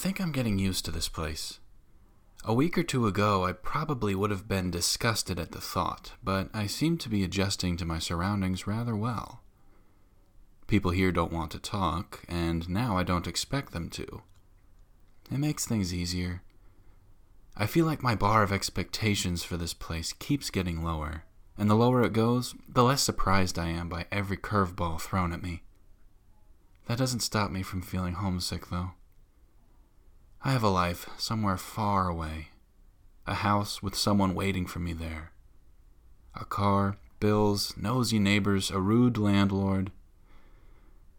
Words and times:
I 0.00 0.02
think 0.02 0.18
I'm 0.18 0.32
getting 0.32 0.58
used 0.58 0.86
to 0.86 0.90
this 0.90 1.10
place. 1.10 1.60
A 2.46 2.54
week 2.54 2.78
or 2.78 2.82
two 2.82 3.06
ago, 3.06 3.44
I 3.44 3.52
probably 3.52 4.14
would 4.14 4.30
have 4.30 4.48
been 4.48 4.70
disgusted 4.70 5.38
at 5.38 5.52
the 5.52 5.60
thought, 5.60 6.12
but 6.24 6.48
I 6.54 6.68
seem 6.68 6.96
to 6.96 7.10
be 7.10 7.22
adjusting 7.22 7.76
to 7.76 7.84
my 7.84 7.98
surroundings 7.98 8.66
rather 8.66 8.96
well. 8.96 9.42
People 10.66 10.92
here 10.92 11.12
don't 11.12 11.34
want 11.34 11.50
to 11.50 11.58
talk, 11.58 12.24
and 12.30 12.66
now 12.66 12.96
I 12.96 13.02
don't 13.02 13.26
expect 13.26 13.72
them 13.72 13.90
to. 13.90 14.22
It 15.30 15.36
makes 15.36 15.66
things 15.66 15.92
easier. 15.92 16.40
I 17.54 17.66
feel 17.66 17.84
like 17.84 18.02
my 18.02 18.14
bar 18.14 18.42
of 18.42 18.52
expectations 18.52 19.44
for 19.44 19.58
this 19.58 19.74
place 19.74 20.14
keeps 20.14 20.48
getting 20.48 20.82
lower, 20.82 21.24
and 21.58 21.68
the 21.68 21.74
lower 21.74 22.02
it 22.04 22.14
goes, 22.14 22.54
the 22.66 22.84
less 22.84 23.02
surprised 23.02 23.58
I 23.58 23.68
am 23.68 23.90
by 23.90 24.06
every 24.10 24.38
curveball 24.38 24.98
thrown 24.98 25.34
at 25.34 25.42
me. 25.42 25.62
That 26.86 26.96
doesn't 26.96 27.20
stop 27.20 27.50
me 27.50 27.62
from 27.62 27.82
feeling 27.82 28.14
homesick, 28.14 28.70
though. 28.70 28.92
I 30.42 30.52
have 30.52 30.62
a 30.62 30.70
life 30.70 31.06
somewhere 31.18 31.58
far 31.58 32.08
away, 32.08 32.48
a 33.26 33.34
house 33.34 33.82
with 33.82 33.94
someone 33.94 34.34
waiting 34.34 34.64
for 34.66 34.78
me 34.78 34.94
there, 34.94 35.32
a 36.34 36.46
car, 36.46 36.96
bills, 37.20 37.74
nosy 37.76 38.18
neighbors, 38.18 38.70
a 38.70 38.80
rude 38.80 39.18
landlord. 39.18 39.92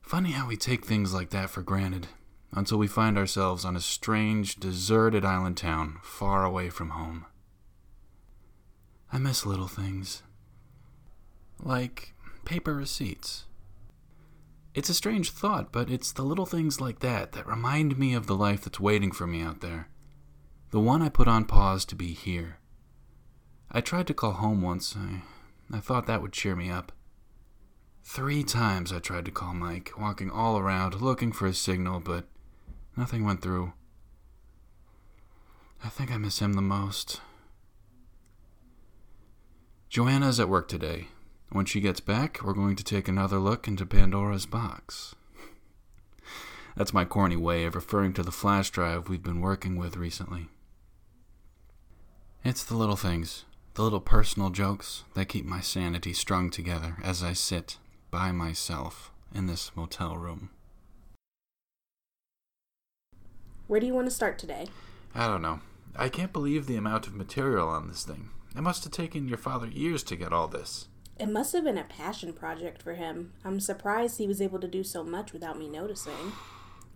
Funny 0.02 0.32
how 0.32 0.48
we 0.48 0.58
take 0.58 0.86
things 0.86 1.14
like 1.14 1.30
that 1.30 1.52
for 1.52 1.62
granted 1.62 2.08
until 2.52 2.80
we 2.80 2.88
find 2.88 3.16
ourselves 3.16 3.64
on 3.64 3.76
a 3.76 3.80
strange, 3.80 4.56
deserted 4.56 5.24
island 5.24 5.56
town 5.56 6.00
far 6.02 6.44
away 6.44 6.72
from 6.72 6.90
home. 6.90 7.28
I 9.14 9.20
miss 9.20 9.46
little 9.46 9.68
things, 9.68 10.24
like 11.60 12.16
paper 12.44 12.74
receipts. 12.74 13.46
It's 14.74 14.90
a 14.90 14.94
strange 14.94 15.32
thought, 15.32 15.72
but 15.72 15.90
it's 15.90 16.14
the 16.14 16.24
little 16.24 16.46
things 16.46 16.80
like 16.80 17.00
that 17.00 17.34
that 17.34 17.46
remind 17.46 17.98
me 17.98 18.14
of 18.14 18.28
the 18.28 18.36
life 18.36 18.64
that's 18.64 18.80
waiting 18.80 19.12
for 19.12 19.28
me 19.28 19.42
out 19.42 19.60
there. 19.60 19.90
The 20.72 20.80
one 20.80 21.02
I 21.02 21.10
put 21.10 21.28
on 21.28 21.44
pause 21.44 21.84
to 21.86 21.96
be 21.96 22.14
here. 22.14 22.58
I 23.70 23.82
tried 23.82 24.08
to 24.08 24.14
call 24.14 24.32
home 24.34 24.62
once. 24.62 24.96
I, 24.98 25.24
I 25.76 25.80
thought 25.80 26.08
that 26.08 26.22
would 26.22 26.32
cheer 26.32 26.56
me 26.56 26.70
up. 26.70 26.94
Three 28.04 28.44
times 28.44 28.94
I 28.94 29.00
tried 29.00 29.26
to 29.26 29.32
call 29.32 29.54
Mike, 29.54 29.92
walking 29.98 30.32
all 30.32 30.58
around 30.58 31.02
looking 31.02 31.34
for 31.34 31.48
a 31.48 31.54
signal, 31.54 32.00
but 32.00 32.26
nothing 32.96 33.26
went 33.26 33.42
through. 33.42 33.74
I 35.84 35.90
think 35.90 36.12
I 36.12 36.18
miss 36.18 36.40
him 36.40 36.54
the 36.54 36.62
most. 36.62 37.20
Joanna's 39.90 40.40
at 40.40 40.48
work 40.50 40.70
today. 40.70 41.10
When 41.52 41.66
she 41.66 41.82
gets 41.82 42.00
back, 42.00 42.40
we're 42.42 42.54
going 42.54 42.78
to 42.78 42.84
take 42.84 43.10
another 43.10 43.38
look 43.38 43.68
into 43.68 43.86
Pandora's 43.86 44.46
box. 44.46 45.16
That's 46.78 46.94
my 46.94 47.04
corny 47.04 47.36
way 47.36 47.66
of 47.66 47.76
referring 47.76 48.14
to 48.14 48.24
the 48.24 48.32
flash 48.32 48.70
drive 48.70 49.10
we've 49.10 49.22
been 49.22 49.42
working 49.42 49.76
with 49.76 49.98
recently. 49.98 50.48
It's 52.46 52.64
the 52.64 52.76
little 52.76 52.96
things, 52.96 53.44
the 53.74 53.84
little 53.84 54.00
personal 54.00 54.50
jokes 54.50 55.04
that 55.14 55.28
keep 55.28 55.44
my 55.44 55.60
sanity 55.60 56.14
strung 56.14 56.50
together 56.50 56.96
as 57.04 57.22
I 57.22 57.34
sit 57.34 57.78
by 58.12 58.32
myself 58.32 59.12
in 59.36 59.48
this 59.48 59.72
motel 59.76 60.16
room. 60.16 60.52
Where 63.68 63.82
do 63.82 63.86
you 63.86 63.94
want 63.94 64.08
to 64.08 64.12
start 64.12 64.40
today? 64.40 64.68
I 65.14 65.28
don't 65.28 65.42
know. 65.42 65.60
I 65.98 66.08
can't 66.08 66.32
believe 66.32 66.66
the 66.66 66.78
amount 66.78 67.08
of 67.08 67.14
material 67.14 67.68
on 67.68 67.90
this 67.90 68.06
thing. 68.06 68.30
It 68.56 68.62
must 68.62 68.86
have 68.86 68.94
taken 68.94 69.28
your 69.28 69.38
father 69.38 69.68
years 69.68 70.02
to 70.04 70.16
get 70.16 70.32
all 70.32 70.48
this. 70.48 70.88
It 71.22 71.30
must 71.30 71.54
have 71.54 71.66
been 71.66 71.78
a 71.78 71.84
passion 71.84 72.34
project 72.34 72.82
for 72.82 72.96
him. 72.96 73.34
I'm 73.46 73.60
surprised 73.60 74.18
he 74.18 74.26
was 74.26 74.42
able 74.42 74.60
to 74.60 74.68
do 74.68 74.84
so 74.84 75.04
much 75.04 75.34
without 75.34 75.56
me 75.60 75.70
noticing. 75.70 76.32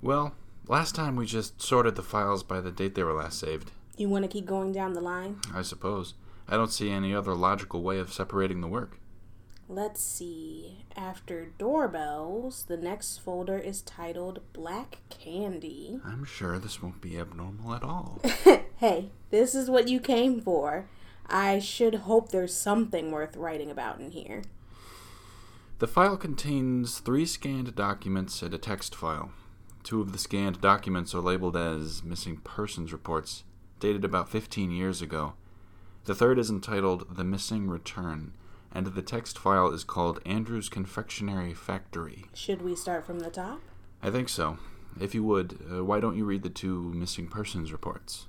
Well, 0.02 0.34
last 0.68 0.96
time 0.96 1.16
we 1.16 1.28
just 1.28 1.62
sorted 1.62 1.96
the 1.96 2.02
files 2.02 2.41
by 2.41 2.59
the 2.59 2.72
date 2.72 2.96
they 2.96 3.03
were 3.03 3.13
last 3.13 3.38
saved. 3.38 3.69
You 3.96 4.09
want 4.09 4.24
to 4.24 4.28
keep 4.28 4.47
going 4.47 4.72
down 4.72 4.94
the 4.94 5.00
line? 5.00 5.41
I 5.53 5.62
suppose. 5.62 6.16
I 6.47 6.56
don't 6.56 6.72
see 6.72 6.90
any 6.90 7.13
other 7.13 7.36
logical 7.36 7.84
way 7.84 8.00
of 8.00 8.12
separating 8.12 8.62
the 8.62 8.68
work. 8.68 8.97
Let's 9.69 10.02
see. 10.02 10.86
After 10.96 11.50
doorbells, 11.59 12.66
the 12.68 12.78
next 12.78 13.19
folder 13.19 13.59
is 13.59 13.84
titled 13.84 14.40
Black 14.53 14.97
Candy. 15.09 16.00
I'm 16.03 16.25
sure 16.25 16.57
this 16.57 16.81
won't 16.81 17.00
be 17.00 17.19
abnormal 17.19 17.75
at 17.75 17.84
all. 17.84 18.24
hey, 18.78 19.12
this 19.30 19.53
is 19.53 19.69
what 19.69 19.88
you 19.88 20.00
came 20.00 20.42
for. 20.42 20.88
I 21.28 21.59
should 21.59 21.96
hope 21.96 22.30
there's 22.30 22.56
something 22.56 23.12
worth 23.12 23.36
writing 23.36 23.72
about 23.72 24.00
in 24.00 24.12
here. 24.12 24.44
The 25.80 25.88
file 25.88 26.18
contains 26.18 27.00
three 27.00 27.25
scanned 27.25 27.75
documents 27.75 28.41
and 28.41 28.53
a 28.53 28.58
text 28.58 28.96
file. 28.96 29.31
Two 29.84 30.02
of 30.02 30.12
the 30.13 30.18
scanned 30.18 30.62
documents 30.62 31.13
are 31.13 31.22
labeled 31.22 31.58
as 31.58 32.03
missing 32.03 32.38
persons 32.38 32.94
reports, 32.94 33.44
dated 33.80 34.06
about 34.06 34.30
15 34.30 34.72
years 34.72 35.02
ago. 35.02 35.34
The 36.06 36.16
third 36.16 36.40
is 36.40 36.50
entitled 36.50 37.16
The 37.18 37.24
Missing 37.24 37.68
Return, 37.68 38.34
and 38.72 38.88
the 38.88 39.02
text 39.02 39.38
file 39.38 39.72
is 39.72 39.84
called 39.84 40.22
Andrew's 40.25 40.69
Confectionery 40.69 41.53
Factory. 41.53 42.25
Should 42.34 42.62
we 42.62 42.75
start 42.75 43.06
from 43.06 43.19
the 43.19 43.30
top? 43.30 43.59
I 44.02 44.12
think 44.12 44.30
so. 44.30 44.57
If 45.00 45.13
you 45.13 45.24
would, 45.24 45.59
uh, 45.72 45.84
why 45.84 46.00
don't 46.00 46.16
you 46.16 46.25
read 46.25 46.44
the 46.44 46.50
two 46.50 46.94
missing 46.94 47.28
persons 47.28 47.72
reports? 47.72 48.28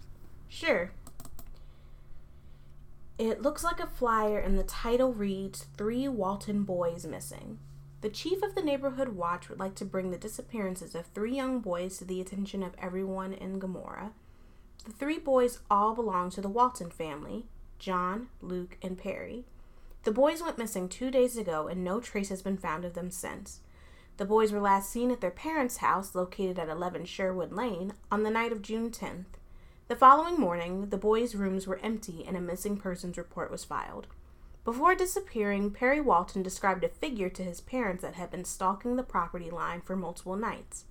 Sure. 0.49 0.91
It 3.19 3.41
looks 3.41 3.65
like 3.65 3.81
a 3.81 3.87
flyer, 3.87 4.39
and 4.39 4.59
the 4.59 4.63
title 4.63 5.15
reads 5.15 5.65
Three 5.79 6.07
Walton 6.07 6.65
Boys 6.65 7.07
Missing. 7.07 7.59
The 8.03 8.11
chief 8.11 8.43
of 8.43 8.55
the 8.55 8.63
neighborhood 8.63 9.09
watch 9.09 9.49
would 9.49 9.59
like 9.59 9.75
to 9.77 9.87
bring 9.87 10.11
the 10.11 10.19
disappearances 10.19 10.95
of 10.95 11.07
three 11.07 11.35
young 11.35 11.61
boys 11.61 11.97
to 11.97 12.05
the 12.05 12.21
attention 12.21 12.63
of 12.63 12.75
everyone 12.79 13.33
in 13.33 13.59
Gomorrah. 13.59 14.13
The 14.85 14.93
three 14.93 15.19
boys 15.19 15.61
all 15.71 15.95
belong 15.95 16.29
to 16.31 16.43
the 16.43 16.51
Walton 16.51 16.91
family 16.91 17.47
John, 17.79 18.29
Luke, 18.43 18.77
and 18.83 18.99
Perry. 18.99 19.47
The 20.05 20.13
boys 20.13 20.43
went 20.43 20.59
missing 20.59 20.87
two 20.87 21.11
days 21.11 21.39
ago, 21.39 21.69
and 21.69 21.83
no 21.83 22.01
trace 22.01 22.29
has 22.29 22.43
been 22.43 22.59
found 22.59 22.85
of 22.85 22.93
them 22.93 23.11
since. 23.11 23.61
The 24.19 24.27
boys 24.27 24.53
were 24.53 24.61
last 24.61 24.91
seen 24.91 25.11
at 25.11 25.23
their 25.23 25.31
parents' 25.31 25.79
house, 25.79 26.15
located 26.15 26.59
at 26.59 26.69
11 26.69 27.07
Sherwood 27.07 27.53
Lane, 27.53 27.95
on 28.13 28.25
the 28.25 28.31
night 28.31 28.53
of 28.53 28.61
June 28.61 28.91
10th. 28.91 29.25
The 29.89 29.95
following 29.95 30.41
morning, 30.41 30.89
the 30.89 30.97
boys' 30.97 31.37
rooms 31.37 31.69
were 31.69 31.79
empty 31.79 32.25
and 32.27 32.37
a 32.37 32.41
missing 32.41 32.77
persons 32.77 33.17
report 33.17 33.53
was 33.53 33.65
filed. 33.65 34.09
Before 34.65 34.97
disappearing, 34.97 35.71
Perry 35.71 36.01
Walton 36.01 36.43
described 36.43 36.83
a 36.83 36.89
figure 36.89 37.29
to 37.29 37.45
his 37.45 37.61
parents 37.61 38.03
that 38.03 38.17
had 38.17 38.33
been 38.33 38.45
stalking 38.45 38.97
the 38.97 39.05
property 39.05 39.49
line 39.49 39.81
for 39.81 39.95
multiple 39.95 40.35
nights. 40.35 40.87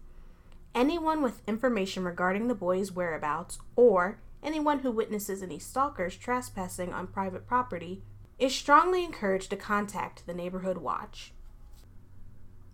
Anyone 0.74 1.22
with 1.22 1.42
information 1.46 2.06
regarding 2.06 2.48
the 2.48 2.56
boys' 2.56 2.94
whereabouts, 2.94 3.60
or 3.76 4.18
anyone 4.42 4.80
who 4.80 4.92
witnesses 4.92 5.44
any 5.44 5.60
stalkers 5.60 6.16
trespassing 6.16 6.94
on 6.94 7.08
private 7.08 7.46
property, 7.46 8.02
is 8.40 8.56
strongly 8.56 9.04
encouraged 9.04 9.50
to 9.50 9.58
contact 9.58 10.26
the 10.26 10.34
Neighborhood 10.34 10.78
Watch. 10.78 11.34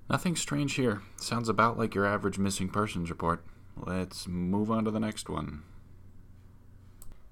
Nothing 0.08 0.36
strange 0.36 0.76
here. 0.76 1.02
Sounds 1.16 1.50
about 1.50 1.80
like 1.80 1.96
your 1.96 2.06
average 2.06 2.38
missing 2.38 2.70
persons 2.70 3.10
report. 3.10 3.44
Let's 3.76 4.28
move 4.28 4.70
on 4.70 4.86
to 4.86 4.92
the 4.92 5.00
next 5.00 5.28
one. 5.28 5.64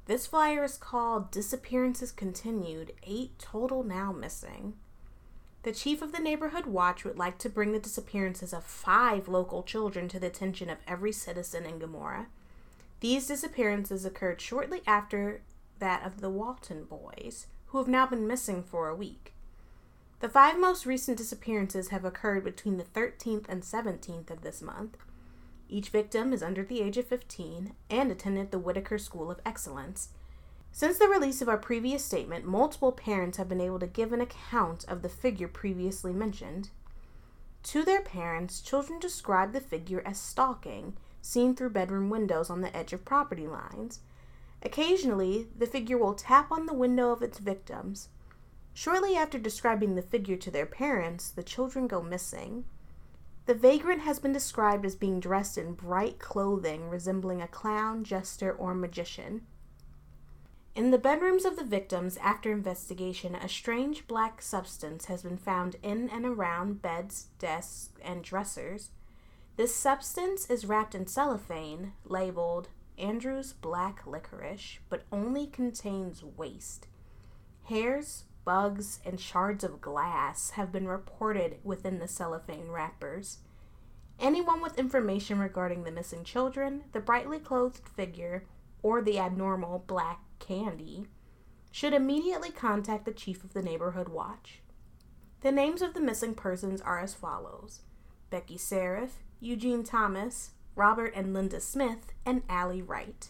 This 0.09 0.25
flyer 0.25 0.63
is 0.63 0.75
called 0.75 1.29
Disappearances 1.29 2.11
Continued 2.11 2.93
Eight 3.03 3.37
Total 3.37 3.83
Now 3.83 4.11
Missing. 4.11 4.73
The 5.61 5.71
chief 5.71 6.01
of 6.01 6.13
the 6.13 6.19
neighborhood 6.19 6.65
watch 6.65 7.05
would 7.05 7.19
like 7.19 7.37
to 7.37 7.47
bring 7.47 7.73
the 7.73 7.79
disappearances 7.79 8.51
of 8.51 8.63
five 8.63 9.27
local 9.27 9.61
children 9.61 10.07
to 10.07 10.19
the 10.19 10.25
attention 10.25 10.67
of 10.67 10.79
every 10.87 11.11
citizen 11.11 11.63
in 11.63 11.77
Gomorrah. 11.77 12.25
These 13.01 13.27
disappearances 13.27 14.03
occurred 14.03 14.41
shortly 14.41 14.81
after 14.87 15.43
that 15.77 16.03
of 16.03 16.21
the 16.21 16.29
Walton 16.31 16.85
boys, 16.85 17.45
who 17.67 17.77
have 17.77 17.87
now 17.87 18.07
been 18.07 18.25
missing 18.25 18.63
for 18.63 18.89
a 18.89 18.95
week. 18.95 19.35
The 20.21 20.29
five 20.29 20.59
most 20.59 20.87
recent 20.87 21.19
disappearances 21.19 21.89
have 21.89 22.03
occurred 22.03 22.43
between 22.43 22.77
the 22.77 22.83
13th 22.83 23.45
and 23.47 23.61
17th 23.61 24.31
of 24.31 24.41
this 24.41 24.59
month. 24.59 24.97
Each 25.69 25.89
victim 25.89 26.33
is 26.33 26.41
under 26.41 26.63
the 26.63 26.81
age 26.81 26.97
of 26.97 27.05
15 27.05 27.73
and 27.91 28.11
attended 28.11 28.49
the 28.49 28.57
Whitaker 28.57 28.97
School 28.97 29.29
of 29.29 29.39
Excellence. 29.45 30.09
Since 30.71 30.97
the 30.97 31.07
release 31.07 31.41
of 31.41 31.49
our 31.49 31.57
previous 31.57 32.03
statement, 32.03 32.45
multiple 32.45 32.91
parents 32.91 33.37
have 33.37 33.47
been 33.47 33.61
able 33.61 33.79
to 33.79 33.87
give 33.87 34.11
an 34.11 34.21
account 34.21 34.83
of 34.87 35.03
the 35.03 35.09
figure 35.09 35.47
previously 35.47 36.11
mentioned. 36.11 36.69
To 37.63 37.83
their 37.83 38.01
parents, 38.01 38.61
children 38.61 38.99
describe 38.99 39.53
the 39.53 39.61
figure 39.61 40.01
as 40.05 40.19
stalking, 40.19 40.97
seen 41.21 41.55
through 41.55 41.71
bedroom 41.71 42.09
windows 42.09 42.49
on 42.49 42.61
the 42.61 42.75
edge 42.75 42.93
of 42.93 43.05
property 43.05 43.47
lines. 43.47 43.99
Occasionally, 44.63 45.49
the 45.55 45.67
figure 45.67 45.97
will 45.97 46.15
tap 46.15 46.51
on 46.51 46.65
the 46.65 46.73
window 46.73 47.11
of 47.11 47.21
its 47.21 47.37
victims. 47.37 48.09
Shortly 48.73 49.15
after 49.15 49.37
describing 49.37 49.95
the 49.95 50.01
figure 50.01 50.37
to 50.37 50.49
their 50.49 50.65
parents, 50.65 51.29
the 51.29 51.43
children 51.43 51.87
go 51.87 52.01
missing. 52.01 52.65
The 53.49 53.55
vagrant 53.55 54.01
has 54.01 54.19
been 54.19 54.31
described 54.31 54.85
as 54.85 54.95
being 54.95 55.19
dressed 55.19 55.57
in 55.57 55.73
bright 55.73 56.19
clothing 56.19 56.87
resembling 56.87 57.41
a 57.41 57.47
clown, 57.47 58.03
jester, 58.03 58.51
or 58.53 58.75
magician. 58.75 59.47
In 60.75 60.91
the 60.91 60.99
bedrooms 60.99 61.45
of 61.45 61.55
the 61.55 61.63
victims, 61.63 62.15
after 62.17 62.51
investigation, 62.51 63.33
a 63.33 63.49
strange 63.49 64.05
black 64.05 64.43
substance 64.43 65.05
has 65.05 65.23
been 65.23 65.39
found 65.39 65.77
in 65.81 66.11
and 66.11 66.27
around 66.27 66.83
beds, 66.83 67.29
desks, 67.39 67.89
and 68.03 68.23
dressers. 68.23 68.91
This 69.55 69.73
substance 69.73 70.47
is 70.47 70.67
wrapped 70.67 70.93
in 70.93 71.07
cellophane 71.07 71.93
labeled 72.05 72.69
Andrew's 72.99 73.53
Black 73.53 74.05
Licorice, 74.05 74.77
but 74.89 75.05
only 75.11 75.47
contains 75.47 76.23
waste. 76.23 76.85
Hairs, 77.63 78.25
bugs, 78.45 78.99
and 79.05 79.19
shards 79.19 79.63
of 79.63 79.81
glass 79.81 80.51
have 80.51 80.71
been 80.71 80.87
reported 80.87 81.57
within 81.63 81.99
the 81.99 82.07
cellophane 82.07 82.69
wrappers. 82.69 83.39
Anyone 84.19 84.61
with 84.61 84.77
information 84.77 85.39
regarding 85.39 85.83
the 85.83 85.91
missing 85.91 86.23
children, 86.23 86.83
the 86.91 86.99
brightly 86.99 87.39
clothed 87.39 87.87
figure, 87.87 88.45
or 88.81 89.01
the 89.01 89.19
abnormal 89.19 89.83
black 89.87 90.19
candy 90.39 91.07
should 91.71 91.93
immediately 91.93 92.49
contact 92.49 93.05
the 93.05 93.11
chief 93.11 93.43
of 93.43 93.53
the 93.53 93.61
neighborhood 93.61 94.09
watch. 94.09 94.61
The 95.41 95.51
names 95.51 95.81
of 95.81 95.93
the 95.93 96.01
missing 96.01 96.33
persons 96.33 96.81
are 96.81 96.99
as 96.99 97.13
follows 97.13 97.81
Becky 98.29 98.57
Seraph, 98.57 99.19
Eugene 99.39 99.83
Thomas, 99.83 100.51
Robert 100.75 101.13
and 101.15 101.33
Linda 101.33 101.61
Smith, 101.61 102.13
and 102.25 102.43
Allie 102.49 102.81
Wright. 102.81 103.29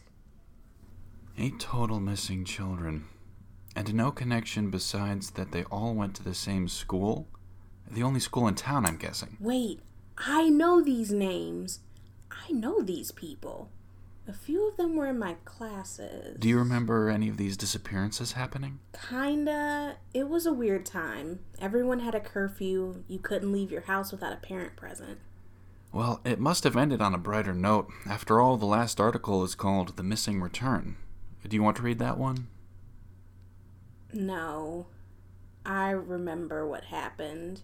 Eight 1.37 1.59
total 1.59 1.99
missing 1.99 2.45
children. 2.45 3.05
And 3.79 3.93
no 3.93 4.11
connection 4.11 4.69
besides 4.69 5.29
that 5.31 5.53
they 5.53 5.63
all 5.63 5.95
went 5.95 6.13
to 6.15 6.23
the 6.23 6.33
same 6.33 6.67
school? 6.67 7.29
The 7.89 8.03
only 8.03 8.19
school 8.19 8.45
in 8.45 8.55
town, 8.55 8.85
I'm 8.85 8.97
guessing. 8.97 9.37
Wait, 9.39 9.79
I 10.17 10.49
know 10.49 10.81
these 10.81 11.13
names. 11.13 11.79
I 12.29 12.51
know 12.51 12.81
these 12.81 13.13
people. 13.13 13.69
A 14.27 14.33
few 14.33 14.67
of 14.67 14.75
them 14.75 14.97
were 14.97 15.07
in 15.07 15.17
my 15.17 15.37
classes. 15.45 16.35
Do 16.37 16.49
you 16.49 16.59
remember 16.59 17.09
any 17.09 17.29
of 17.29 17.37
these 17.37 17.55
disappearances 17.55 18.33
happening? 18.33 18.79
Kinda. 19.09 19.95
It 20.13 20.27
was 20.27 20.45
a 20.45 20.51
weird 20.51 20.85
time. 20.85 21.39
Everyone 21.61 22.01
had 22.01 22.15
a 22.15 22.19
curfew. 22.19 23.05
You 23.07 23.19
couldn't 23.19 23.53
leave 23.53 23.71
your 23.71 23.83
house 23.83 24.11
without 24.11 24.33
a 24.33 24.45
parent 24.45 24.75
present. 24.75 25.19
Well, 25.93 26.19
it 26.25 26.37
must 26.41 26.65
have 26.65 26.75
ended 26.75 27.01
on 27.01 27.15
a 27.15 27.17
brighter 27.17 27.53
note. 27.53 27.87
After 28.05 28.41
all, 28.41 28.57
the 28.57 28.65
last 28.65 28.99
article 28.99 29.41
is 29.45 29.55
called 29.55 29.95
The 29.95 30.03
Missing 30.03 30.41
Return. 30.41 30.97
Do 31.47 31.55
you 31.55 31.63
want 31.63 31.77
to 31.77 31.83
read 31.83 31.99
that 31.99 32.17
one? 32.17 32.47
No. 34.13 34.87
I 35.65 35.91
remember 35.91 36.67
what 36.67 36.85
happened. 36.85 37.61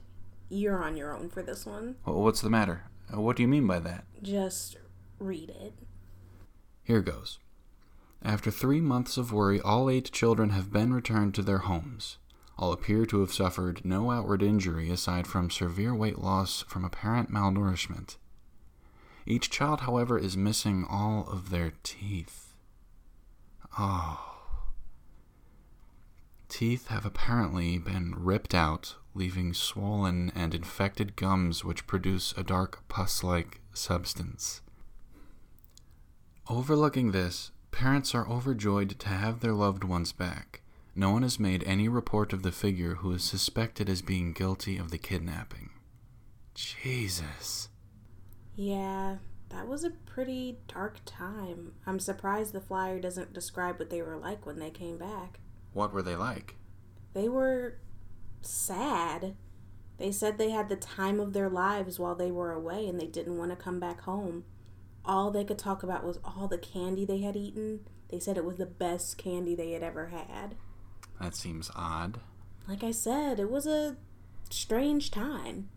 You're 0.49 0.83
on 0.83 0.95
your 0.95 1.13
own 1.15 1.29
for 1.29 1.41
this 1.41 1.65
one. 1.65 1.95
What's 2.03 2.41
the 2.41 2.49
matter? 2.49 2.83
Uh, 3.13 3.21
what 3.21 3.35
do 3.35 3.41
you 3.43 3.47
mean 3.47 3.67
by 3.67 3.79
that? 3.79 4.05
Just 4.21 4.77
read 5.19 5.49
it. 5.49 5.73
Here 6.83 7.01
goes. 7.01 7.39
After 8.21 8.51
three 8.51 8.81
months 8.81 9.17
of 9.17 9.31
worry, 9.31 9.59
all 9.59 9.89
eight 9.89 10.11
children 10.11 10.51
have 10.51 10.71
been 10.71 10.93
returned 10.93 11.35
to 11.35 11.41
their 11.41 11.59
homes. 11.59 12.17
All 12.57 12.71
appear 12.71 13.05
to 13.07 13.19
have 13.19 13.33
suffered 13.33 13.83
no 13.83 14.11
outward 14.11 14.41
injury 14.41 14.89
aside 14.89 15.27
from 15.27 15.49
severe 15.49 15.93
weight 15.93 16.19
loss 16.19 16.63
from 16.67 16.85
apparent 16.85 17.31
malnourishment. 17.31 18.17
Each 19.25 19.49
child, 19.49 19.81
however, 19.81 20.17
is 20.17 20.37
missing 20.37 20.85
all 20.89 21.27
of 21.29 21.49
their 21.49 21.73
teeth. 21.83 22.53
Oh. 23.77 24.34
Teeth 26.49 26.87
have 26.87 27.05
apparently 27.05 27.77
been 27.77 28.13
ripped 28.17 28.53
out, 28.53 28.95
leaving 29.13 29.53
swollen 29.53 30.31
and 30.35 30.53
infected 30.53 31.15
gums 31.15 31.63
which 31.63 31.87
produce 31.87 32.33
a 32.37 32.43
dark 32.43 32.87
pus 32.87 33.23
like 33.23 33.61
substance. 33.73 34.61
Overlooking 36.49 37.11
this, 37.11 37.51
parents 37.71 38.13
are 38.13 38.29
overjoyed 38.29 38.99
to 38.99 39.09
have 39.09 39.39
their 39.39 39.53
loved 39.53 39.83
ones 39.83 40.11
back. 40.11 40.61
No 40.95 41.09
one 41.09 41.23
has 41.23 41.39
made 41.39 41.63
any 41.63 41.89
report 41.89 42.31
of 42.31 42.43
the 42.43 42.51
figure 42.51 42.95
who 42.95 43.11
is 43.11 43.23
suspected 43.23 43.89
as 43.89 44.01
being 44.01 44.31
guilty 44.31 44.77
of 44.77 44.91
the 44.91 44.97
kidnapping. 44.97 45.71
Jesus. 46.53 47.67
Yeah, 48.55 49.17
that 49.49 49.67
was 49.67 49.83
a 49.83 49.89
pretty 49.89 50.59
dark 50.67 50.99
time. 51.05 51.73
I'm 51.85 51.99
surprised 51.99 52.53
the 52.53 52.61
flyer 52.61 52.99
doesn't 52.99 53.33
describe 53.33 53.79
what 53.79 53.89
they 53.89 54.01
were 54.01 54.15
like 54.15 54.45
when 54.45 54.59
they 54.59 54.69
came 54.69 54.97
back. 54.97 55.39
What 55.75 55.93
were 55.93 56.01
they 56.01 56.15
like? 56.15 56.55
They 57.13 57.27
were 57.27 57.79
sad. 58.41 59.35
They 59.97 60.09
said 60.09 60.37
they 60.37 60.51
had 60.51 60.69
the 60.69 60.77
time 60.77 61.19
of 61.19 61.33
their 61.33 61.49
lives 61.49 61.99
while 61.99 62.15
they 62.15 62.31
were 62.31 62.53
away 62.53 62.87
and 62.87 62.97
they 62.97 63.07
didn't 63.07 63.37
want 63.37 63.51
to 63.51 63.57
come 63.57 63.77
back 63.77 64.01
home. 64.01 64.45
All 65.03 65.31
they 65.31 65.43
could 65.43 65.59
talk 65.59 65.83
about 65.83 66.05
was 66.05 66.17
all 66.23 66.47
the 66.47 66.57
candy 66.57 67.03
they 67.03 67.19
had 67.19 67.35
eaten. 67.35 67.81
They 68.07 68.19
said 68.19 68.37
it 68.37 68.45
was 68.45 68.55
the 68.55 68.65
best 68.65 69.17
candy 69.17 69.53
they 69.53 69.71
had 69.71 69.83
ever 69.83 70.07
had. 70.07 70.55
That 71.19 71.35
seems 71.35 71.69
odd. 71.75 72.21
Like 72.69 72.81
I 72.81 72.91
said, 72.91 73.37
it 73.37 73.51
was 73.51 73.67
a 73.67 73.97
strange 74.49 75.11
time. 75.11 75.69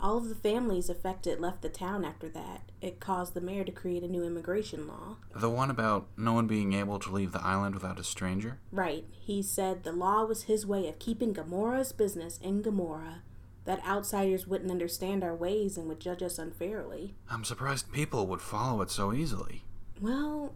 All 0.00 0.18
of 0.18 0.28
the 0.28 0.34
families 0.34 0.90
affected 0.90 1.40
left 1.40 1.62
the 1.62 1.68
town 1.68 2.04
after 2.04 2.28
that. 2.30 2.70
It 2.80 3.00
caused 3.00 3.34
the 3.34 3.40
mayor 3.40 3.64
to 3.64 3.72
create 3.72 4.02
a 4.02 4.08
new 4.08 4.24
immigration 4.24 4.86
law. 4.86 5.16
The 5.34 5.48
one 5.48 5.70
about 5.70 6.08
no 6.16 6.34
one 6.34 6.46
being 6.46 6.74
able 6.74 6.98
to 6.98 7.10
leave 7.10 7.32
the 7.32 7.42
island 7.42 7.74
without 7.74 7.98
a 7.98 8.04
stranger? 8.04 8.58
Right. 8.70 9.06
He 9.10 9.42
said 9.42 9.82
the 9.82 9.92
law 9.92 10.24
was 10.24 10.42
his 10.42 10.66
way 10.66 10.88
of 10.88 10.98
keeping 10.98 11.32
Gomorrah's 11.32 11.92
business 11.92 12.38
in 12.42 12.60
Gomorrah, 12.60 13.22
that 13.64 13.84
outsiders 13.86 14.46
wouldn't 14.46 14.70
understand 14.70 15.24
our 15.24 15.34
ways 15.34 15.78
and 15.78 15.88
would 15.88 16.00
judge 16.00 16.22
us 16.22 16.38
unfairly. 16.38 17.14
I'm 17.30 17.44
surprised 17.44 17.92
people 17.92 18.26
would 18.26 18.42
follow 18.42 18.82
it 18.82 18.90
so 18.90 19.12
easily. 19.12 19.64
Well, 20.00 20.54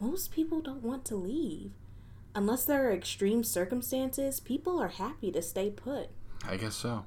most 0.00 0.32
people 0.32 0.60
don't 0.60 0.82
want 0.82 1.04
to 1.06 1.16
leave. 1.16 1.70
Unless 2.34 2.64
there 2.64 2.88
are 2.88 2.92
extreme 2.92 3.44
circumstances, 3.44 4.40
people 4.40 4.80
are 4.80 4.88
happy 4.88 5.30
to 5.32 5.42
stay 5.42 5.70
put. 5.70 6.08
I 6.46 6.56
guess 6.56 6.74
so. 6.74 7.04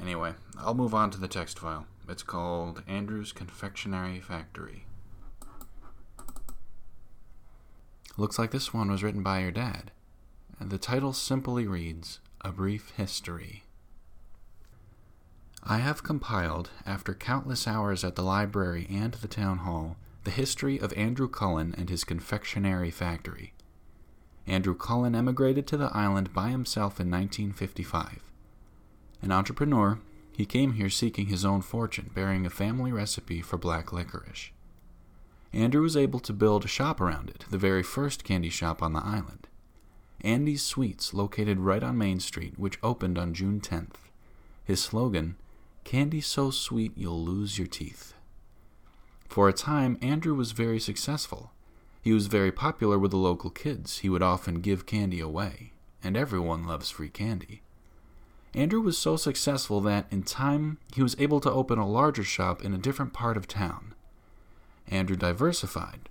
Anyway, 0.00 0.32
I'll 0.58 0.74
move 0.74 0.94
on 0.94 1.10
to 1.10 1.18
the 1.18 1.28
text 1.28 1.58
file. 1.58 1.86
It's 2.08 2.22
called 2.22 2.82
Andrew's 2.88 3.32
Confectionery 3.32 4.20
Factory. 4.20 4.84
Looks 8.16 8.38
like 8.38 8.50
this 8.50 8.74
one 8.74 8.90
was 8.90 9.02
written 9.02 9.22
by 9.22 9.40
your 9.40 9.50
dad. 9.50 9.92
The 10.60 10.78
title 10.78 11.12
simply 11.12 11.66
reads 11.66 12.18
A 12.40 12.50
Brief 12.50 12.90
History. 12.96 13.62
I 15.62 15.78
have 15.78 16.02
compiled, 16.02 16.70
after 16.86 17.14
countless 17.14 17.68
hours 17.68 18.02
at 18.02 18.16
the 18.16 18.22
library 18.22 18.86
and 18.90 19.14
the 19.14 19.28
town 19.28 19.58
hall, 19.58 19.96
the 20.24 20.30
history 20.30 20.78
of 20.78 20.92
Andrew 20.94 21.28
Cullen 21.28 21.74
and 21.76 21.88
his 21.88 22.04
confectionery 22.04 22.90
factory. 22.90 23.52
Andrew 24.46 24.74
Cullen 24.74 25.14
emigrated 25.14 25.66
to 25.68 25.76
the 25.76 25.94
island 25.94 26.32
by 26.32 26.48
himself 26.48 26.98
in 26.98 27.10
1955. 27.10 28.29
An 29.22 29.32
entrepreneur, 29.32 29.98
he 30.36 30.46
came 30.46 30.74
here 30.74 30.90
seeking 30.90 31.26
his 31.26 31.44
own 31.44 31.60
fortune, 31.60 32.10
bearing 32.14 32.46
a 32.46 32.50
family 32.50 32.92
recipe 32.92 33.42
for 33.42 33.58
black 33.58 33.92
licorice. 33.92 34.50
Andrew 35.52 35.82
was 35.82 35.96
able 35.96 36.20
to 36.20 36.32
build 36.32 36.64
a 36.64 36.68
shop 36.68 37.00
around 37.00 37.28
it, 37.28 37.44
the 37.50 37.58
very 37.58 37.82
first 37.82 38.24
candy 38.24 38.50
shop 38.50 38.82
on 38.82 38.92
the 38.92 39.04
island. 39.04 39.48
Andy's 40.22 40.62
Sweets, 40.62 41.12
located 41.12 41.58
right 41.60 41.82
on 41.82 41.98
Main 41.98 42.20
Street, 42.20 42.58
which 42.58 42.78
opened 42.82 43.18
on 43.18 43.34
June 43.34 43.60
10th. 43.60 43.96
His 44.64 44.82
slogan, 44.82 45.36
Candy 45.84 46.20
so 46.20 46.50
sweet 46.50 46.92
you'll 46.96 47.22
lose 47.22 47.58
your 47.58 47.66
teeth. 47.66 48.14
For 49.28 49.48
a 49.48 49.52
time, 49.52 49.98
Andrew 50.02 50.34
was 50.34 50.52
very 50.52 50.78
successful. 50.78 51.52
He 52.02 52.12
was 52.12 52.26
very 52.26 52.52
popular 52.52 52.98
with 52.98 53.10
the 53.10 53.16
local 53.16 53.50
kids. 53.50 53.98
He 53.98 54.08
would 54.08 54.22
often 54.22 54.60
give 54.60 54.86
candy 54.86 55.20
away, 55.20 55.72
and 56.02 56.16
everyone 56.16 56.66
loves 56.66 56.90
free 56.90 57.08
candy. 57.08 57.62
Andrew 58.54 58.80
was 58.80 58.98
so 58.98 59.16
successful 59.16 59.80
that, 59.82 60.06
in 60.10 60.24
time, 60.24 60.78
he 60.92 61.02
was 61.02 61.16
able 61.18 61.40
to 61.40 61.50
open 61.50 61.78
a 61.78 61.88
larger 61.88 62.24
shop 62.24 62.64
in 62.64 62.74
a 62.74 62.78
different 62.78 63.12
part 63.12 63.36
of 63.36 63.46
town. 63.46 63.94
Andrew 64.88 65.16
diversified, 65.16 66.08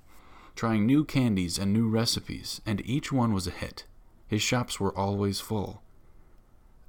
trying 0.55 0.85
new 0.85 1.03
candies 1.03 1.57
and 1.57 1.73
new 1.73 1.89
recipes, 1.89 2.61
and 2.65 2.81
each 2.85 3.11
one 3.11 3.33
was 3.33 3.45
a 3.45 3.51
hit. 3.51 3.83
His 4.27 4.41
shops 4.41 4.79
were 4.79 4.97
always 4.97 5.41
full. 5.41 5.81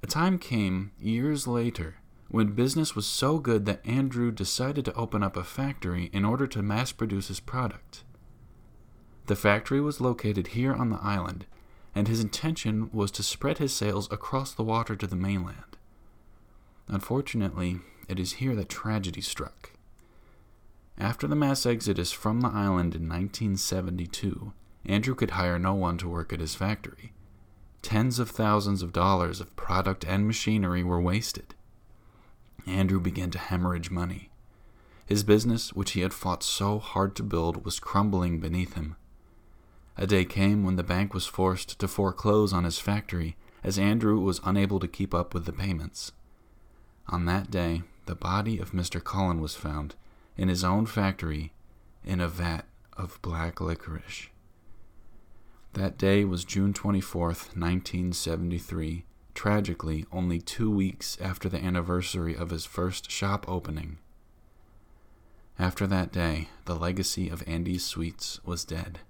A 0.03 0.07
time 0.07 0.39
came, 0.39 0.93
years 1.01 1.47
later, 1.49 1.97
when 2.29 2.53
business 2.53 2.95
was 2.95 3.07
so 3.07 3.39
good 3.39 3.67
that 3.67 3.85
Andrew 3.85 4.31
decided 4.31 4.85
to 4.85 4.95
open 4.95 5.23
up 5.23 5.37
a 5.37 5.43
factory 5.43 6.11
in 6.13 6.25
order 6.25 6.47
to 6.47 6.63
mass 6.63 6.93
produce 6.93 7.27
his 7.27 7.41
product. 7.41 8.05
The 9.27 9.35
factory 9.35 9.81
was 9.81 10.01
located 10.01 10.49
here 10.49 10.73
on 10.73 10.91
the 10.91 11.01
island, 11.03 11.47
and 11.95 12.09
his 12.09 12.21
intention 12.21 12.91
was 12.93 13.11
to 13.13 13.23
spread 13.23 13.59
his 13.59 13.73
sails 13.73 14.11
across 14.11 14.53
the 14.53 14.63
water 14.63 14.97
to 14.97 15.07
the 15.07 15.17
mainland. 15.17 15.77
Unfortunately, 16.89 17.81
it 18.09 18.19
is 18.19 18.35
here 18.35 18.55
that 18.57 18.69
tragedy 18.69 19.21
struck. 19.21 19.71
After 20.99 21.27
the 21.27 21.37
mass 21.37 21.65
exodus 21.65 22.13
from 22.13 22.41
the 22.41 22.49
island 22.49 22.95
in 22.95 23.09
1972, 23.09 24.53
Andrew 24.85 25.15
could 25.15 25.33
hire 25.33 25.59
no 25.59 25.75
one 25.75 25.97
to 25.99 26.09
work 26.09 26.33
at 26.33 26.41
his 26.41 26.55
factory. 26.55 27.13
Tens 27.83 28.19
of 28.19 28.31
thousands 28.31 28.83
of 28.83 28.93
dollars 28.93 29.41
of 29.41 29.57
product 29.57 30.05
and 30.05 30.27
machinery 30.27 30.83
were 30.83 31.01
wasted. 31.01 31.55
Andrew 32.67 33.01
began 33.01 33.31
to 33.31 33.39
hemorrhage 33.39 33.91
money. 33.91 34.31
His 35.07 35.23
business, 35.23 35.73
which 35.73 35.93
he 35.93 36.03
had 36.03 36.13
fought 36.13 36.43
so 36.43 36.79
hard 36.79 37.17
to 37.17 37.23
build, 37.23 37.65
was 37.65 37.81
crumbling 37.81 38.39
beneath 38.39 38.75
him. 38.75 38.97
A 40.01 40.07
day 40.07 40.25
came 40.25 40.65
when 40.65 40.77
the 40.77 40.83
bank 40.83 41.13
was 41.13 41.27
forced 41.27 41.79
to 41.79 41.87
foreclose 41.87 42.55
on 42.55 42.65
his 42.65 42.79
factory 42.79 43.37
as 43.63 43.79
Andrew 43.79 44.19
was 44.19 44.41
unable 44.45 44.81
to 44.81 44.89
keep 44.89 45.13
up 45.13 45.35
with 45.35 45.45
the 45.45 45.53
payments. 45.53 46.13
On 47.09 47.27
that 47.27 47.51
day, 47.51 47.83
the 48.07 48.15
body 48.15 48.59
of 48.59 48.73
Mr. 48.73 49.05
Cullen 49.05 49.43
was 49.43 49.55
found 49.55 49.97
in 50.39 50.49
his 50.49 50.65
own 50.65 50.87
factory 50.87 51.53
in 52.03 52.19
a 52.19 52.29
vat 52.29 52.65
of 52.97 53.21
black 53.21 53.61
licorice. 53.61 54.29
That 55.75 55.99
day 55.99 56.25
was 56.25 56.47
June 56.47 56.73
24th, 56.73 57.55
1973, 57.55 59.05
tragically 59.35 60.07
only 60.11 60.41
two 60.41 60.71
weeks 60.71 61.19
after 61.21 61.51
the 61.51 61.63
anniversary 61.63 62.35
of 62.35 62.49
his 62.49 62.65
first 62.65 63.11
shop 63.11 63.45
opening. 63.47 63.99
After 65.59 65.87
that 65.89 66.11
day, 66.11 66.49
the 66.65 66.75
legacy 66.75 67.29
of 67.29 67.47
Andy's 67.47 67.85
Sweets 67.85 68.41
was 68.47 68.65
dead. 68.65 69.01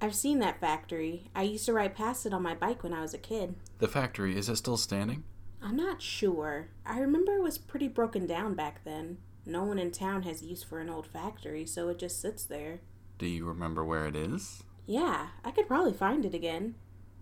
I've 0.00 0.14
seen 0.14 0.40
that 0.40 0.60
factory. 0.60 1.30
I 1.34 1.42
used 1.42 1.66
to 1.66 1.72
ride 1.72 1.94
past 1.94 2.26
it 2.26 2.34
on 2.34 2.42
my 2.42 2.54
bike 2.54 2.82
when 2.82 2.92
I 2.92 3.00
was 3.00 3.14
a 3.14 3.18
kid. 3.18 3.54
The 3.78 3.88
factory, 3.88 4.36
is 4.36 4.48
it 4.48 4.56
still 4.56 4.76
standing? 4.76 5.24
I'm 5.62 5.76
not 5.76 6.02
sure. 6.02 6.68
I 6.84 7.00
remember 7.00 7.34
it 7.34 7.42
was 7.42 7.58
pretty 7.58 7.88
broken 7.88 8.26
down 8.26 8.54
back 8.54 8.84
then. 8.84 9.18
No 9.46 9.64
one 9.64 9.78
in 9.78 9.90
town 9.92 10.22
has 10.24 10.42
use 10.42 10.62
for 10.62 10.80
an 10.80 10.90
old 10.90 11.06
factory, 11.06 11.64
so 11.64 11.88
it 11.88 11.98
just 11.98 12.20
sits 12.20 12.44
there. 12.44 12.80
Do 13.18 13.26
you 13.26 13.46
remember 13.46 13.84
where 13.84 14.06
it 14.06 14.16
is? 14.16 14.64
Yeah, 14.86 15.28
I 15.44 15.50
could 15.50 15.66
probably 15.66 15.92
find 15.92 16.24
it 16.24 16.34
again. 16.34 16.74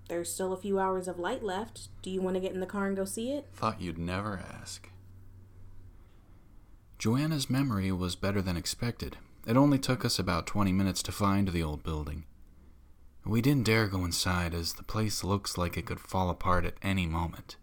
There's 0.08 0.32
still 0.32 0.52
a 0.52 0.60
few 0.60 0.78
hours 0.78 1.06
of 1.06 1.18
light 1.18 1.42
left. 1.42 1.88
Do 2.02 2.10
you 2.10 2.20
want 2.20 2.34
to 2.34 2.40
get 2.40 2.52
in 2.52 2.60
the 2.60 2.66
car 2.66 2.86
and 2.86 2.96
go 2.96 3.04
see 3.04 3.30
it? 3.32 3.46
Thought 3.54 3.80
you'd 3.80 3.98
never 3.98 4.42
ask. 4.60 4.90
Joanna's 6.98 7.48
memory 7.48 7.92
was 7.92 8.16
better 8.16 8.42
than 8.42 8.56
expected. 8.56 9.16
It 9.46 9.56
only 9.56 9.78
took 9.78 10.04
us 10.04 10.18
about 10.18 10.46
20 10.46 10.72
minutes 10.72 11.02
to 11.04 11.12
find 11.12 11.48
the 11.48 11.62
old 11.62 11.82
building. 11.82 12.24
We 13.26 13.40
didn't 13.40 13.64
dare 13.64 13.86
go 13.86 14.04
inside 14.04 14.52
as 14.52 14.74
the 14.74 14.82
place 14.82 15.24
looks 15.24 15.56
like 15.56 15.78
it 15.78 15.86
could 15.86 16.00
fall 16.00 16.28
apart 16.28 16.66
at 16.66 16.74
any 16.82 17.06
moment. 17.06 17.56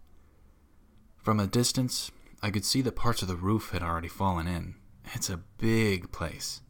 From 1.17 1.39
a 1.39 1.45
distance, 1.45 2.09
I 2.41 2.49
could 2.49 2.65
see 2.65 2.81
that 2.81 2.95
parts 2.95 3.21
of 3.21 3.27
the 3.27 3.35
roof 3.35 3.69
had 3.69 3.83
already 3.83 4.07
fallen 4.07 4.47
in. 4.47 4.75
It's 5.13 5.29
a 5.29 5.43
big 5.59 6.11
place. 6.11 6.61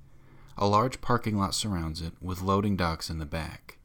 A 0.57 0.67
large 0.67 0.99
parking 0.99 1.37
lot 1.37 1.55
surrounds 1.55 2.01
it, 2.01 2.13
with 2.21 2.41
loading 2.41 2.75
docks 2.75 3.09
in 3.09 3.17
the 3.17 3.25
back. 3.25 3.77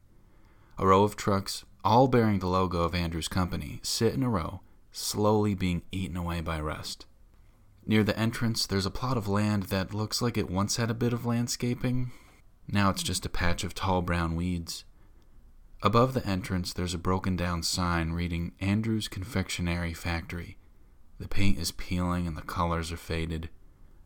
A 0.77 0.85
row 0.85 1.03
of 1.03 1.15
trucks, 1.15 1.63
all 1.85 2.09
bearing 2.09 2.39
the 2.39 2.47
logo 2.47 2.81
of 2.81 2.93
Andrew's 2.93 3.29
company, 3.29 3.79
sit 3.83 4.13
in 4.13 4.23
a 4.23 4.29
row, 4.29 4.59
slowly 4.91 5.55
being 5.55 5.83
eaten 5.89 6.17
away 6.17 6.41
by 6.41 6.59
rust. 6.59 7.05
Near 7.85 8.03
the 8.03 8.19
entrance, 8.19 8.65
there's 8.65 8.85
a 8.85 8.91
plot 8.91 9.15
of 9.15 9.29
land 9.29 9.63
that 9.63 9.93
looks 9.93 10.21
like 10.21 10.37
it 10.37 10.49
once 10.49 10.75
had 10.75 10.91
a 10.91 10.93
bit 10.93 11.13
of 11.13 11.25
landscaping. 11.25 12.11
Now 12.67 12.89
it's 12.89 13.03
just 13.03 13.25
a 13.25 13.29
patch 13.29 13.63
of 13.63 13.73
tall 13.73 14.01
brown 14.01 14.35
weeds. 14.35 14.83
Above 15.83 16.15
the 16.15 16.25
entrance, 16.25 16.73
there's 16.73 16.95
a 16.95 16.99
broken 16.99 17.35
down 17.35 17.61
sign 17.61 18.11
reading 18.11 18.53
Andrew's 18.59 19.07
Confectionery 19.07 19.93
Factory. 19.93 20.57
The 21.19 21.27
paint 21.27 21.59
is 21.59 21.71
peeling 21.71 22.25
and 22.25 22.35
the 22.35 22.41
colors 22.41 22.91
are 22.91 22.97
faded. 22.97 23.49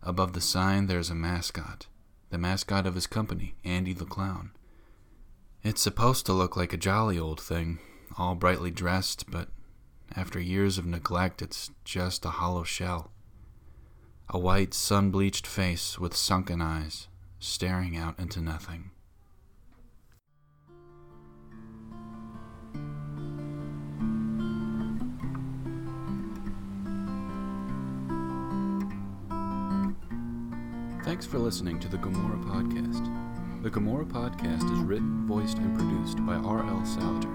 Above 0.03 0.33
the 0.33 0.41
sign, 0.41 0.87
there's 0.87 1.09
a 1.09 1.15
mascot. 1.15 1.87
The 2.29 2.37
mascot 2.37 2.85
of 2.85 2.95
his 2.95 3.07
company, 3.07 3.55
Andy 3.63 3.93
the 3.93 4.05
Clown. 4.05 4.51
It's 5.63 5.81
supposed 5.81 6.25
to 6.25 6.33
look 6.33 6.57
like 6.57 6.73
a 6.73 6.77
jolly 6.77 7.17
old 7.17 7.39
thing, 7.39 7.79
all 8.17 8.35
brightly 8.35 8.71
dressed, 8.71 9.29
but 9.31 9.47
after 10.13 10.41
years 10.41 10.77
of 10.77 10.85
neglect, 10.85 11.41
it's 11.41 11.71
just 11.85 12.25
a 12.25 12.31
hollow 12.31 12.63
shell. 12.63 13.11
A 14.27 14.37
white, 14.37 14.73
sun 14.73 15.09
bleached 15.09 15.47
face 15.47 15.97
with 15.97 16.15
sunken 16.15 16.61
eyes, 16.61 17.07
staring 17.39 17.95
out 17.95 18.19
into 18.19 18.41
nothing. 18.41 18.91
Thanks 31.11 31.25
for 31.25 31.39
listening 31.39 31.77
to 31.81 31.89
the 31.89 31.97
Gomorrah 31.97 32.37
Podcast. 32.37 33.63
The 33.63 33.69
Gomorrah 33.69 34.05
Podcast 34.05 34.63
is 34.63 34.79
written, 34.79 35.27
voiced, 35.27 35.57
and 35.57 35.77
produced 35.77 36.25
by 36.25 36.35
R.L. 36.35 36.85
Salter. 36.85 37.27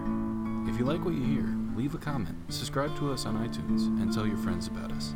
If 0.66 0.78
you 0.78 0.86
like 0.86 1.04
what 1.04 1.12
you 1.12 1.22
hear, 1.22 1.54
leave 1.76 1.94
a 1.94 1.98
comment, 1.98 2.38
subscribe 2.48 2.96
to 2.96 3.12
us 3.12 3.26
on 3.26 3.36
iTunes, 3.46 3.88
and 4.00 4.10
tell 4.10 4.26
your 4.26 4.38
friends 4.38 4.66
about 4.66 4.92
us. 4.92 5.14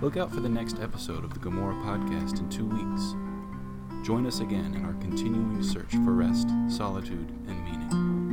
Look 0.00 0.16
out 0.16 0.32
for 0.32 0.38
the 0.38 0.48
next 0.48 0.78
episode 0.78 1.24
of 1.24 1.34
the 1.34 1.40
Gomorrah 1.40 1.74
Podcast 1.82 2.38
in 2.38 2.48
two 2.48 2.64
weeks. 2.64 3.16
Join 4.06 4.24
us 4.24 4.38
again 4.38 4.76
in 4.76 4.84
our 4.84 4.94
continuing 5.00 5.60
search 5.60 5.90
for 6.04 6.12
rest, 6.12 6.48
solitude, 6.68 7.28
and 7.48 8.27